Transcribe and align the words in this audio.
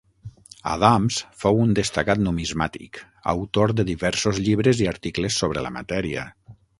Adams 0.75 1.17
fou 1.41 1.59
un 1.65 1.75
destacat 1.79 2.23
numismàtic, 2.27 3.01
autor 3.35 3.73
de 3.81 3.85
diversos 3.93 4.41
llibres 4.47 4.81
i 4.87 4.89
articles 4.93 5.39
sobre 5.43 5.65
la 5.67 5.73
matèria. 5.77 6.25